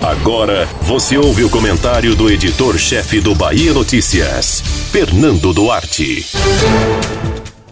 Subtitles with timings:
[0.00, 6.24] Agora você ouve o comentário do editor-chefe do Bahia Notícias, Fernando Duarte.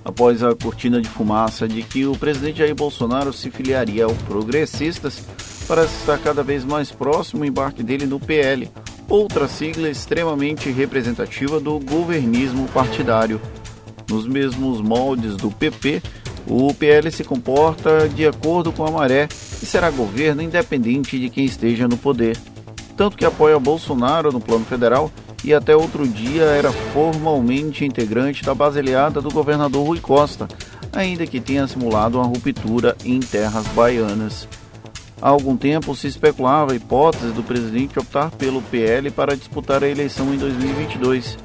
[0.04, 5.22] Após a cortina de fumaça de que o presidente Jair Bolsonaro se filiaria ao Progressistas,
[5.66, 8.70] parece estar cada vez mais próximo o embarque dele no PL,
[9.08, 13.40] outra sigla extremamente representativa do governismo partidário.
[14.10, 16.02] Nos mesmos moldes do PP,
[16.48, 19.28] o PL se comporta de acordo com a maré
[19.62, 22.38] e será governo independente de quem esteja no poder.
[22.96, 25.10] Tanto que apoia Bolsonaro no plano federal
[25.44, 30.48] e até outro dia era formalmente integrante da base aliada do governador Rui Costa,
[30.92, 34.48] ainda que tenha simulado uma ruptura em terras baianas.
[35.20, 39.88] Há algum tempo se especulava a hipótese do presidente optar pelo PL para disputar a
[39.88, 41.36] eleição em 2022.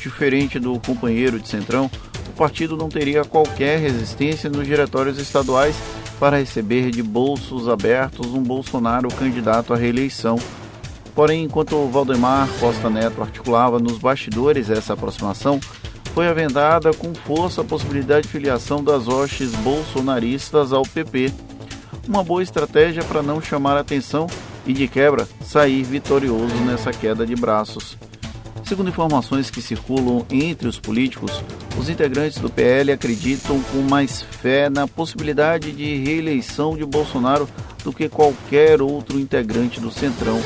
[0.00, 1.90] Diferente do companheiro de Centrão,
[2.34, 5.76] partido não teria qualquer resistência nos diretórios estaduais
[6.18, 10.38] para receber de bolsos abertos um Bolsonaro candidato à reeleição.
[11.14, 15.60] Porém, enquanto Valdemar Costa Neto articulava nos bastidores essa aproximação,
[16.12, 21.32] foi avendada com força a possibilidade de filiação das hostes bolsonaristas ao PP.
[22.06, 24.26] Uma boa estratégia para não chamar atenção
[24.66, 27.96] e, de quebra, sair vitorioso nessa queda de braços.
[28.64, 31.42] Segundo informações que circulam entre os políticos,
[31.78, 37.48] os integrantes do PL acreditam com mais fé na possibilidade de reeleição de Bolsonaro
[37.82, 40.40] do que qualquer outro integrante do Centrão.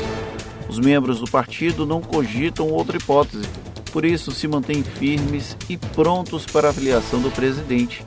[0.67, 3.47] Os membros do partido não cogitam outra hipótese,
[3.91, 8.05] por isso se mantêm firmes e prontos para a avaliação do presidente.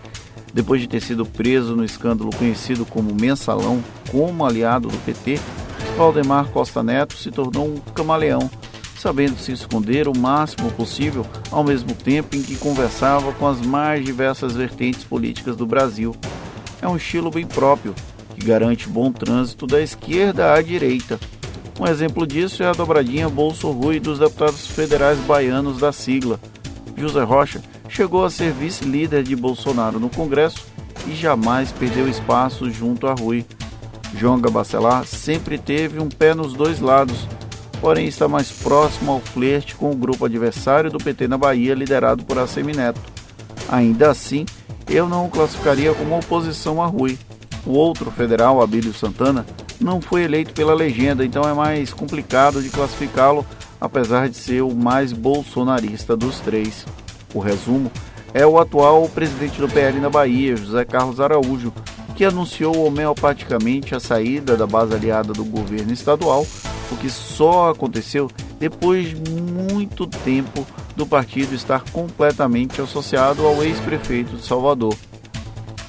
[0.53, 5.41] Depois de ter sido preso no escândalo conhecido como Mensalão como aliado do PT,
[5.97, 8.51] Valdemar Costa Neto se tornou um camaleão
[9.03, 14.05] sabendo se esconder o máximo possível, ao mesmo tempo em que conversava com as mais
[14.05, 16.15] diversas vertentes políticas do Brasil.
[16.81, 17.97] É um estilo bem próprio,
[18.33, 21.19] que garante bom trânsito da esquerda à direita.
[21.81, 26.39] Um exemplo disso é a dobradinha Bolso Rui dos deputados federais baianos da sigla.
[26.97, 30.65] José Rocha chegou a ser vice-líder de Bolsonaro no Congresso
[31.09, 33.45] e jamais perdeu espaço junto a Rui.
[34.15, 37.27] João Gabacelar sempre teve um pé nos dois lados
[37.83, 42.25] porém está mais próximo ao flerte com o grupo adversário do PT na Bahia, liderado
[42.25, 43.01] por Assemineto.
[43.69, 44.47] Ainda assim,
[44.89, 47.19] eu não o classificaria como oposição a Rui.
[47.67, 49.45] O outro federal, Abílio Santana,
[49.81, 53.45] não foi eleito pela legenda, então é mais complicado de classificá-lo,
[53.81, 56.87] apesar de ser o mais bolsonarista dos três.
[57.35, 57.91] O resumo
[58.33, 61.73] é o atual presidente do PL na Bahia, José Carlos Araújo,
[62.15, 66.47] que anunciou homeopaticamente a saída da base aliada do governo estadual
[66.93, 70.67] o que só aconteceu depois de muito tempo
[70.97, 74.95] do partido estar completamente associado ao ex-prefeito de Salvador.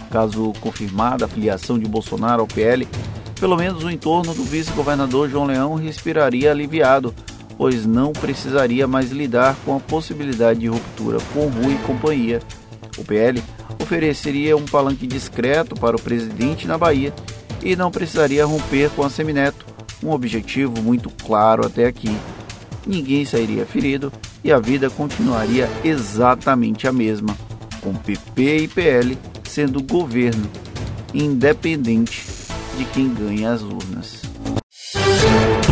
[0.09, 2.87] Caso confirmada a filiação de Bolsonaro ao PL,
[3.39, 7.13] pelo menos o entorno do vice-governador João Leão respiraria aliviado,
[7.57, 12.41] pois não precisaria mais lidar com a possibilidade de ruptura com Rui e companhia.
[12.97, 13.43] O PL
[13.81, 17.13] ofereceria um palanque discreto para o presidente na Bahia
[17.61, 19.65] e não precisaria romper com a Semineto,
[20.03, 22.11] um objetivo muito claro até aqui.
[22.85, 24.11] Ninguém sairia ferido
[24.43, 27.35] e a vida continuaria exatamente a mesma,
[27.81, 30.49] com PP e PL sendo governo,
[31.13, 32.25] independente
[32.77, 34.21] de quem ganha as urnas.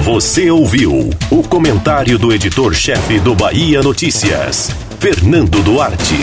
[0.04, 6.16] Você ouviu o comentário do editor-chefe do Bahia Notícias, Fernando Duarte.